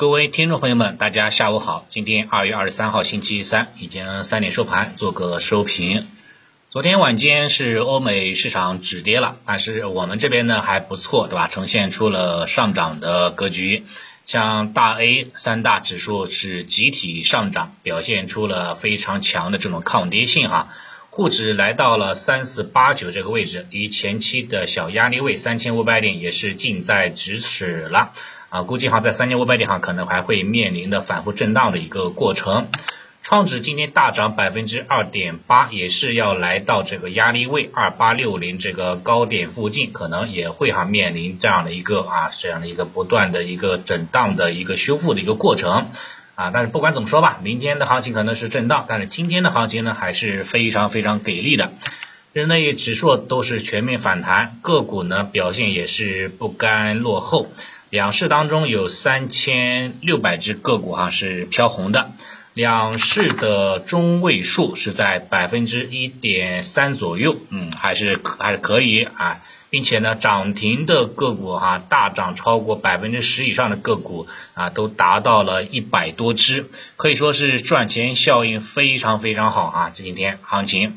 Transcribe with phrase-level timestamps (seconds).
[0.00, 1.84] 各位听众朋友们，大家下午好。
[1.90, 6.06] 今天二月二十三号，星期三，已经三点收盘，做个收评。
[6.70, 11.48] 昨天晚间是欧美市场止跌了，但是我们这边呢还不错，对吧？
[11.48, 13.84] 呈现出了上涨的格局。
[14.24, 20.68] 像大 A 三大指数是集体上涨，表现出了非常强的这种抗跌性哈。
[21.10, 28.14] 沪指来到了三四八九这个位置，离前期的小压力位三千五百点也是近在咫尺了。
[28.50, 32.66] 啊，估计哈在三千五百点哈可能还会面临的反复震荡的一个过程。
[33.22, 45.86] 创指今天大涨百分之二点八，也是要来到这个压力位二八六零这个高点附近，可能也会哈面临这样的一个啊这样的一个不断的一个震荡的一个修复的一个过程
[46.34, 46.50] 啊。
[46.52, 51.72] 但是不管怎么说吧，明天的行情可能是震荡，但是今天的行情呢还是非常非常给力的。
[52.32, 57.46] 日内指数都是全面反弹，个股呢表现也是不甘落后。
[57.90, 62.12] 两市当中有三千六百只个股哈是飘红的，
[62.54, 80.96] 两市的中位数是在百分之一点三左右，嗯，还是还是可以啊，并且呢涨停的个股哈大涨超过百分之十以上的个股啊都达到了一百多只，可以说是赚钱效应非常非常好啊，这几天行情。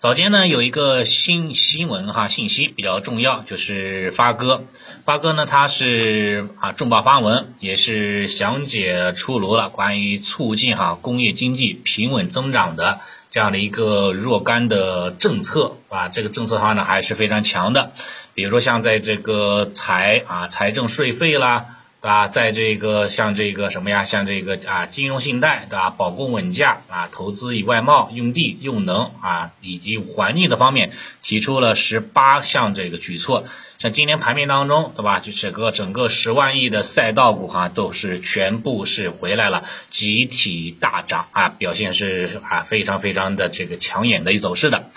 [0.00, 4.64] 早间呢有一个新新闻哈信息比较重要，就是发哥，
[5.04, 17.92] 发哥呢他是啊重磅发文，也是详解出炉了关于促进哈工业经济平稳增长的这样的一个若干的政策啊，这个政策的话呢还是非常强的，
[18.32, 21.76] 比如说像在这个财啊财政税费啦。
[22.00, 22.28] 对吧？
[22.28, 25.90] 在这个像这个什么呀，像这个啊金融信贷，对吧？
[25.90, 33.44] 保供稳价啊，投资与外贸、用地用能啊，以及环境的方面，提出了十八项这个举措。
[33.76, 35.20] 像今天盘面当中，对吧？
[35.20, 44.90] 就整个整个十万亿的赛道股哈，都是全部是回来了，集体大涨啊，表现是啊非常非常的这个抢眼的一走势的。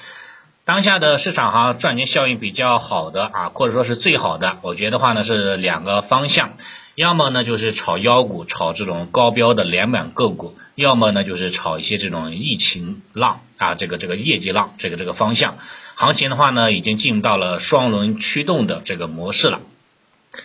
[0.66, 6.54] 当下的市场哈赚钱效应比较好的啊，或者说是最好的，我觉得话呢是两个方向。
[6.96, 15.58] 要么呢就是炒妖股，炒这种高标的连板个股；要么呢就是炒一些这种疫情浪啊，这个这个业绩浪，这个这个方向。
[15.96, 19.62] 行情的话呢，已经进入到了双轮驱动的这个模式了。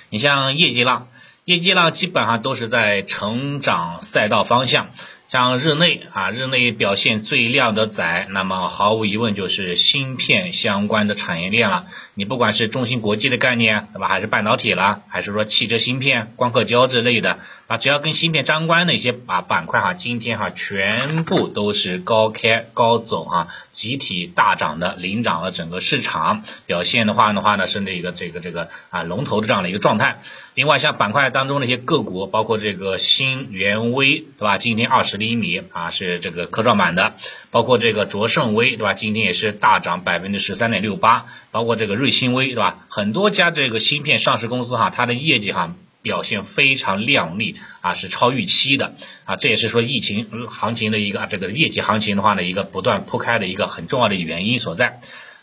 [0.08, 1.08] 你像业绩浪，
[1.44, 4.88] 业绩浪基本上都是在成长赛道方向。
[5.28, 11.84] 像日内啊，日内表现最亮的仔，那么毫无疑问就是芯片相关的产业链了。
[12.14, 14.08] 你不管是中芯国际的概念，对吧？
[14.08, 17.40] 还是半导体啦，还是说汽车芯片、光刻胶之类的。
[17.68, 30.20] 啊，只要跟芯片相关的一些啊板块哈，今天哈全部都是高开高走哈，集体大涨的，领涨了整个市场表现的话的话呢，是那个这个这个啊龙头的这样的一个状态。
[30.54, 34.56] 另外像板块当中那些个股，包括这个新源微对吧？
[34.56, 37.16] 今天二十厘米啊是这个科创板的，
[37.50, 38.94] 包括这个卓胜微对吧？
[38.94, 42.86] 今天也是大涨百分之十三点六八，包括这个瑞芯微对吧？
[42.88, 45.74] 很多家这个芯片上市公司哈，它的业绩哈。
[46.02, 48.94] 表现非常靓丽啊，是超预期的
[49.24, 55.00] 啊，这也是说疫情行情的一个这个业绩行情的话呢，一个不断铺开的一个很重要的原因所在。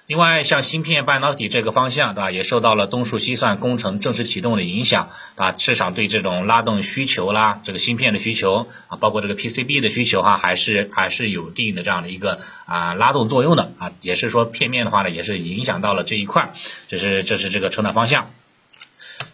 [0.07, 16.53] 另外，像芯片半导体这个方向，对吧，也受到了东数西算工程正式启动的影响啊，市场对这种拉动需求啦，这个芯片的需求啊，包括这个 PCB 的需求哈，还是还是有一定的这样的一个啊拉动作用的啊，也是说片面的话呢，也是影响到了这一块，
[16.87, 18.29] 这是这是这个成长方向。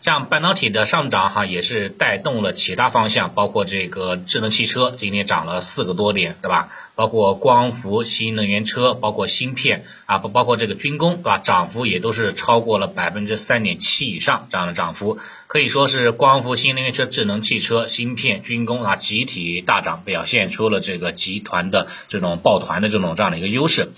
[0.02, 6.70] 像半导体的上涨哈，也是带动了其他方向，包括这个智能汽车今天涨了四个多点，对吧？
[6.96, 11.38] 包括光伏、新能源车，包括芯片啊，不包括这个军工，对吧？
[11.40, 23.90] 涨幅也都是超过了百分之三点七以上这样的涨幅，可以说是光伏、新能源车、智能汽车、芯片、军工啊集体大涨，表现出了这个集团的这种抱团的这种这样的一个优势。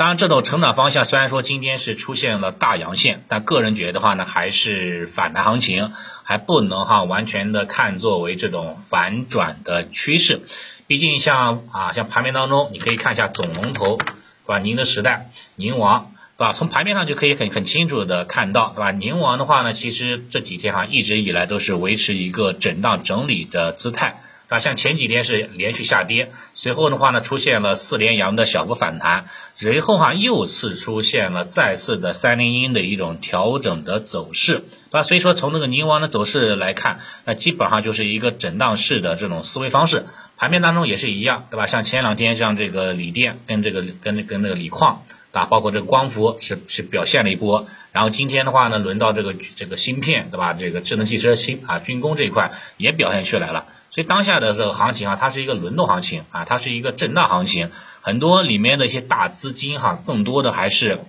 [0.00, 5.92] 当然，这种成长方向虽然说今天是出现了大阳线，但个人觉得的话呢，还是反弹行情，
[6.24, 10.40] 还不能哈完全的看作为这种反转的趋势。
[10.86, 14.06] 毕竟像啊像盘面当中，你可以看一下总龙头，对
[14.46, 14.58] 吧？
[14.60, 16.54] 宁德时代、宁王，对吧？
[16.54, 18.92] 从盘面上就可以很很清楚的看到，对吧？
[18.92, 24.22] 宁王的话呢，其实这几天哈一直以来都是维持一个震荡整理的姿态。
[24.50, 35.02] 啊，像前几天是连续下跌，随后的话呢，出现了四连阳的小幅反弹，随后哈又次出现了再次的三连阴的一种调整的走势，对吧？
[35.02, 40.06] 所以说从这个宁王的走势来看，那基本上就是一个震荡式的这种思维方式，
[40.36, 41.68] 盘面当中也是一样，对吧？
[41.68, 50.54] 像前两天像这个锂电跟这个跟跟那个锂矿，啊，包括这个光伏是是表现了一波，然后今天的话呢，轮到这个这个芯片，对吧？
[50.54, 53.66] 这个智能汽车芯啊，军工这一块也表现出来了。
[53.90, 57.70] 所以当下的这个行情啊，它是一个轮动行情啊，它是一个震荡行情，
[58.02, 61.00] 很多里面的一些大资金哈，更多的还是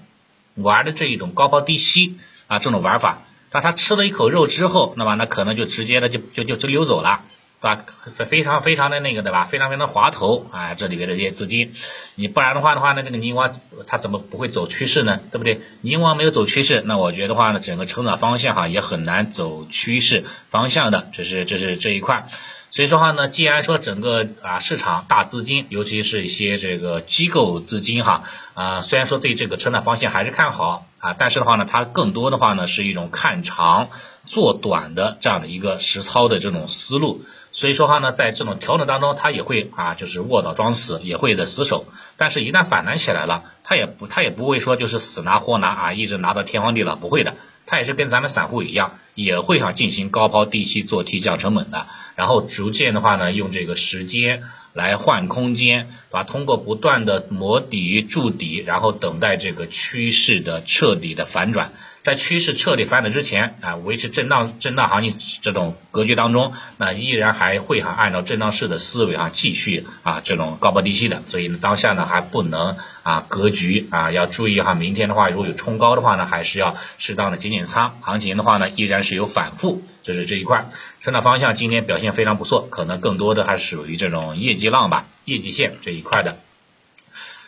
[0.56, 2.18] 玩的这一种高抛低吸
[2.48, 3.24] 啊这种玩法。
[3.50, 7.22] 当他吃了一口肉之后，那么那可能就直接的就就就就溜走了。
[7.62, 7.86] 对吧？
[8.28, 9.44] 非常非常的那个，对吧？
[9.46, 10.74] 非常非常滑头啊！
[10.74, 11.76] 这里边的这些资金，
[12.16, 15.20] 你不然的话的话，那这个宁王它怎么不会走趋势呢？
[15.32, 15.62] 对不对？
[15.82, 22.30] 宁王没有走趋势，那我觉得话呢，整个成长方向哈也很难走趋势方向的，这是这是这一块。
[22.72, 28.24] 所以说话呢，既然说整个啊市场大资金，尤其是一些这个机构资金哈
[28.54, 33.90] 啊，虽然说对这个成长方向还是看好啊，但是的话呢，它更多的话呢是一种看长
[34.26, 37.26] 做短的这样的一个实操的这种思路。
[37.54, 41.84] 所以说话呢，在这种调整当中，它也会啊，就是卧倒装死，也会的死守。
[42.16, 47.36] 但是，一旦反弹起来了，它也不，它也不会说就是死拿活拿啊，一直拿到天荒地老，不会的。
[47.72, 51.88] 它也是跟咱们散户一样，也会哈进行高抛低吸做 T 降成本的。
[52.18, 56.26] 然后逐渐的话呢，用这个时间来换空间，把？
[56.26, 61.72] 通过不断的磨底筑底，然后等待这个趋势的彻底的反转。
[62.02, 80.70] 在趋势彻底反转之前啊，维持震荡震荡行情这种格局当中，那依然还会哈按照震荡式的思维啊继续啊这种高抛低吸的，所以呢当下呢还不能啊格局啊要注意哈，明天的话如果有冲高的话呢，还是要适当的减减仓，行情的话呢依然是有反复，这是这一块，
[81.02, 86.38] 成长方向今天表现非常不错，可能更多的还是属于这种业绩浪吧，业绩线这一块的。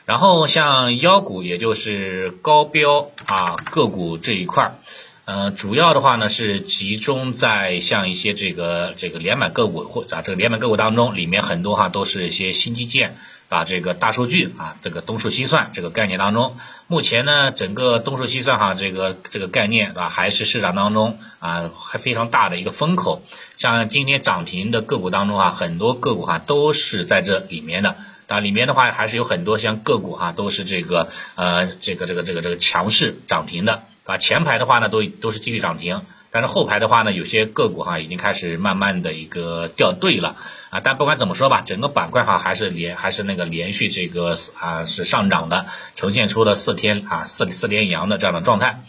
[0.06, 4.76] 然后像妖股，也就是高标啊个股这一块，
[5.24, 13.16] 呃，主要的话呢是集中在像一些这个这个连板个股或啊这个连板个股当中，里面很多哈都是一些新基建
[13.48, 16.58] 啊这个大数据啊这个东数西算这个概念当中，
[16.88, 23.22] 目前呢整个东数西算哈这个这个概念啊还是市场当中啊还非常大的一个风口，
[23.56, 27.96] 像今天涨停的个股当中啊很多个股哈都是在这里面的。
[28.34, 36.02] 啊，里面的话还是有很多像个股哈，都是这个呃，这个这个这个这个强势涨停的，啊，前排的话呢都都是继续涨停，
[36.32, 40.36] 但是后排的话呢，有些个股哈已经开始慢慢的一个掉队了，
[40.72, 48.80] 啊，但不管怎么说吧，整个板块哈还是连还是那个连续这个啊是上涨的，呈现出了四天啊四四连阳的这样的状态，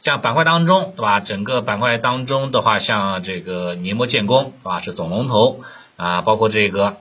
[0.00, 5.62] 像板块当中对吧，整个板块当中的话，像这个宁波建工啊是总龙头
[5.96, 6.98] 啊，包括这个。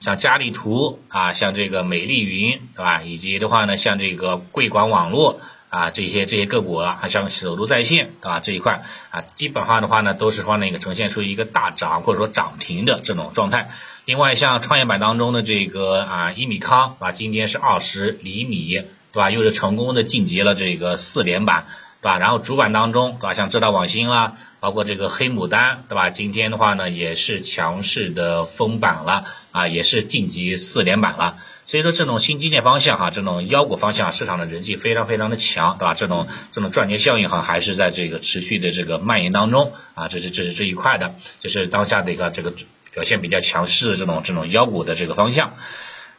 [0.00, 3.02] 像佳丽图啊，像这个美丽云，对吧？
[3.02, 8.40] 以及的话呢，像这个贵广网络啊，这些这些个股啊，还像首都在线，对吧？
[8.40, 13.68] 这一块啊，基本上的话呢，都是说那个呈现出一个大涨或者说涨停的这种状态。
[14.06, 18.82] 另外，像创业板当中的这个啊，一米康啊，今天是二十厘米，
[19.12, 19.30] 对吧？
[19.30, 21.66] 又是成功的晋级了这个四连板，
[22.00, 22.18] 对吧？
[22.18, 23.34] 然后主板当中，对吧？
[23.34, 24.38] 像浙大网新啦。
[24.60, 26.10] 包括这个黑牡丹，对吧？
[26.10, 31.38] 今天的话呢，也是强势的封板了啊，也是晋级四连板了。
[31.66, 35.94] 所以说这种新基建方向哈，这种妖股方向，市场的人气非常非常的强，对吧？
[35.94, 42.52] 这种这种赚钱效应哈，还是在这个持续的这个蔓延当中啊，这是这是这一块的，这是当下的一个这个
[42.92, 45.54] 表现比较强势的这种这种妖股的这个方向。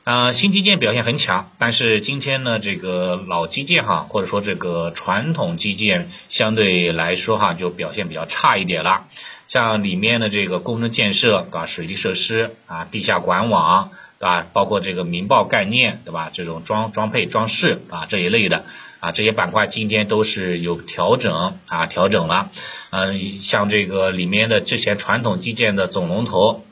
[0.04, 9.06] 啊，新基建表现很强，但是今天呢，这个老基建哈，或者说这个传统基建相对来说哈，就表现比较差一点了。
[9.48, 11.66] 像里面的这个工程建设，对吧？
[11.68, 14.48] 水利设施啊，地下管网，对吧？
[14.52, 16.32] 包括这个民爆概念，对吧？
[16.34, 18.66] 这种装装配装饰啊这一类的
[19.02, 22.50] 啊，这些板块今天都是有调整啊，调整了。
[22.90, 26.66] 嗯，像这个里面的这些传统基建的总龙头。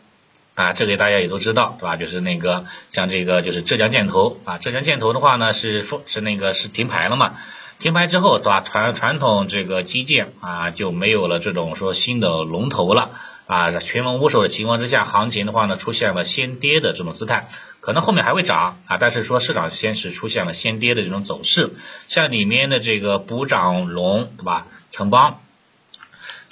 [0.60, 1.96] 啊，这个大家也都知道，对吧？
[1.96, 7.36] 就是那个像这个就是浙江建投啊，浙江建投的话呢是是那个是停牌了嘛？
[7.80, 8.60] 停牌之后，对吧？
[8.60, 13.12] 传传统这个基建啊就没有了这种说新的龙头了
[13.48, 17.48] 啊，群龙无首的情况之下，行情的话呢出现了先跌的这种姿态，
[17.80, 21.70] 可能后面还会涨啊，但是说市场先是出现了先跌的这种走势，
[22.10, 24.68] 像里面的这个补涨龙，对吧？
[24.92, 25.40] 城邦。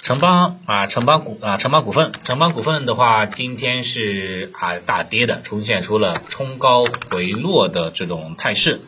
[0.00, 8.80] 城邦啊，城邦股啊，城邦股份，城邦股份的话，今天是啊大跌的，出现出了冲高回落的这种态势，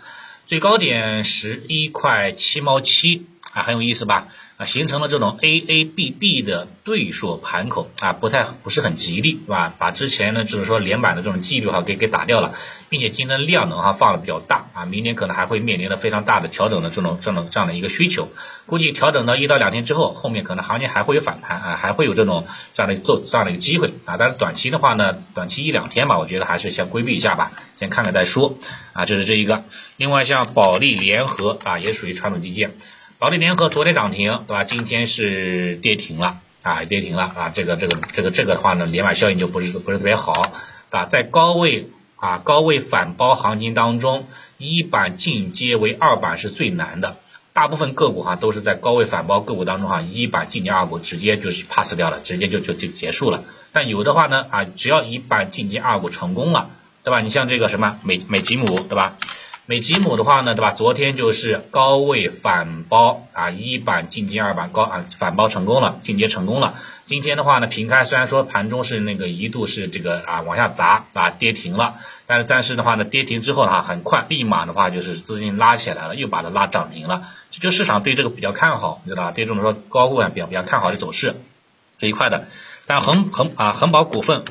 [0.46, 4.28] 最高点十一块七毛七啊，很有意思吧？
[4.60, 9.74] 啊，形成了这种 A A B B 的对数盘口啊，不太不是很吉利，是吧？
[9.78, 12.52] 把之前呢就是说连板的这种纪律哈给给打掉了，
[12.90, 18.28] 并且今天量能哈放的比较大啊，明天可能还会面临着非常大的调整的这种这种这样的一个需求，
[18.66, 28.58] 估计调整到一到两天之后，后面可能行情还会有反弹啊，还会有这种这样的做这样的一个机会啊，但是短期的话呢，短期一两天吧，我觉得还是先规避一下吧，先看看再说
[28.92, 29.64] 啊，这是这一个，
[29.96, 32.74] 另外像保利联合啊，也属于传统基建。
[33.20, 34.64] 保利联合昨天涨停，对吧？
[34.64, 37.52] 今天是跌停了啊，跌停了啊。
[37.54, 40.32] 这个这个这个这个的话呢，连板效应就不是不是特别好
[40.88, 41.04] 啊。
[41.04, 47.18] 在高位啊高位反包行情当中，一板进阶为二板是最难的。
[47.52, 53.44] 大部分个股哈都是在高位反包个股当中哈，一板进阶二股直接就是 pass 掉了，直接就就就结束了。
[53.72, 56.70] 但有的话呢啊，只要一板进阶二股成功了，
[57.04, 57.20] 对吧？
[57.20, 59.18] 你像这个什么美美吉姆，对吧？
[59.70, 60.72] 美吉姆的话呢，对吧？
[60.72, 66.74] 昨天就是高位反包啊，一板进阶二板高啊，反包成功了，进阶成功了。
[67.06, 77.28] 今天的话呢，平开虽然说盘中是那个一度是这个啊往下砸啊跌停了，但是但是的话呢，跌停之后的话，很快立马的话就是资金拉起来了，又把它拉涨停了。
[77.52, 79.30] 这就市场对这个比较看好，你知道吧？
[79.30, 81.36] 对这种说高位比较比较看好的走势
[82.00, 82.48] 这一块的。
[82.88, 84.42] 但恒恒啊恒宝股份。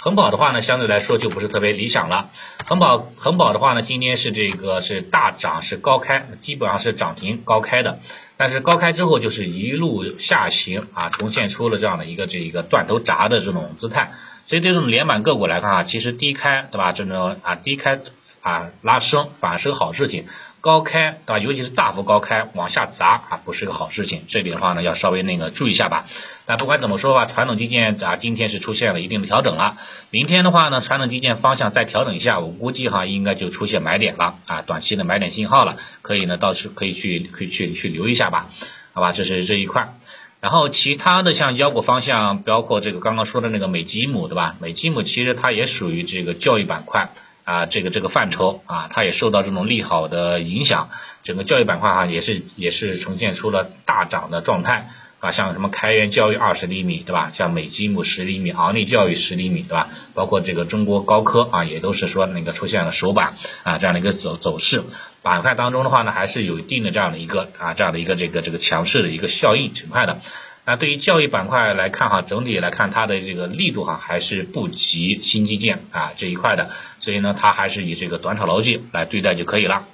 [0.00, 2.30] 恒宝的话呢，相对来说就不是特别理想了。
[2.64, 7.98] 恒宝恒宝的话呢，今天是这个是大涨，是高开，基本上是涨停高开的。
[8.36, 14.12] 但是高开之后就是一路下行啊，重现出了这样的一个这一个断头闸的这种姿态。
[14.46, 16.92] 所以对这种连板个股来看啊，其实低开对吧？
[16.92, 17.98] 这种啊低开
[18.40, 20.26] 啊拉升反而是个好事情。
[20.68, 21.38] 高开对吧？
[21.38, 24.24] 尤其是大幅高开往下砸啊，不是个好事情。
[24.28, 26.04] 这里的话呢，要稍微那个注意一下吧。
[26.44, 29.78] 但不管怎么说吧，传统基建啊，今天是出现了一定的调整了。
[30.10, 35.78] 明天的话呢，传统基建方向再调整一下，我估计哈，应该就出现买点了啊，短期的买点信号了。
[36.02, 38.50] 可以呢，到时可以去可以去去留一下吧，
[38.92, 39.12] 好吧？
[39.12, 39.94] 这是这一块。
[40.40, 44.54] 然后其他的像腰股方向，包括这个刚刚说的那个美吉姆对吧？
[44.60, 47.10] 美吉姆其实它也属于这个教育板块。
[47.48, 50.90] 啊，这个这个范畴啊，它也受到这种利好的影响，
[51.22, 54.90] 整个教育板块哈也是也是呈现出了大涨的状态
[55.20, 57.30] 啊，像什么开源教育二十厘米对吧？
[57.32, 59.88] 像美积姆十厘米，昂立教育十厘米对吧？
[60.12, 64.82] 包括这个中国高科啊，也都是说那个出现了首板啊这样的一个走走势，
[65.22, 70.20] 板块当中的话呢，还是有一定的这样的一个啊这样的一个这个这个强势的一个效应存在的。
[70.68, 76.68] 那对于教育板块来看哈，整体来看它的这个力度哈还是不及新基建啊这一块的，
[77.00, 79.84] 所以呢它还是以这个短炒逻辑来对待就可以了，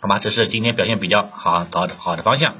[0.00, 0.18] 好吧？
[0.18, 2.54] 这是今天表现比较好好的好的方向，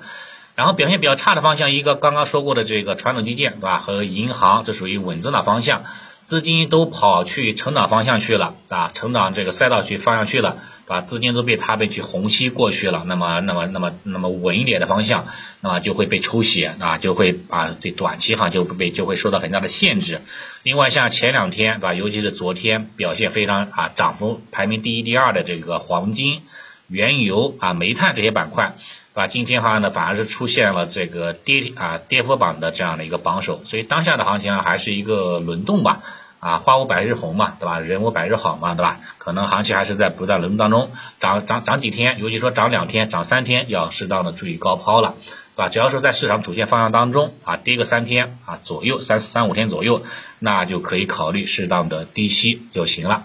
[0.54, 3.78] 然后表现比较差的方向，一个刚刚说过的这个传统基建对吧？
[3.78, 5.84] 和银行这属于稳增长方向，
[6.24, 10.58] 资金都跑去成长方向去了啊，成长这个赛道去方向去了。
[10.86, 15.26] 把资金都被他被去虹吸过去了，那么那么那么那么稳一点的方向，
[15.60, 20.20] 那么就会被抽血啊，就会啊对短期哈就被就会受到很大的限制。
[20.62, 26.42] 另外像前两天吧，尤其是昨天表现非常啊涨幅排名第一第二的这个黄金、
[26.86, 28.76] 原油啊煤炭这些板块，
[29.12, 29.26] 对吧？
[29.26, 36.02] 今天哈呢反而是出现了这个跌啊跌幅榜的这样的一个榜首，所以当下的行情啊还是一个轮动吧。
[36.40, 37.80] 啊，花无百日红嘛，对吧？
[37.80, 39.00] 人无百日好嘛，对吧？
[39.18, 45.14] 可能行情还是在不断轮动当中，涨涨涨几天，尤其说涨两天、涨三天，要适当的注意高抛了，
[45.54, 45.68] 对吧？
[45.68, 50.02] 只要是在市场主线方向当中啊，跌个三天啊左右，三三五天左右，
[50.38, 53.24] 那就可以考虑适当的低吸就行了。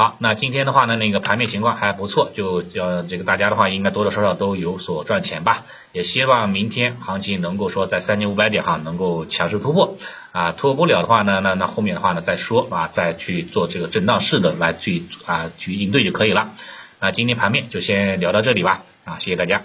[0.00, 5.66] 好，那今天的话呢，那个盘面情况还不错，就叫这个大家的话，应该多多少少都有所赚钱吧。
[5.92, 9.98] 也希望明天行情能够说在三千五百点哈，能够强势突破
[10.32, 16.52] 啊，突破不了的话呢，那那后面的话呢再说啊，再去做这个震荡式的来去啊去应对就可以了。
[16.98, 19.64] 那今天盘面就先聊到这里吧，啊，谢谢大家。